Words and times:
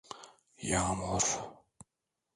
Yağmur… 0.69 1.41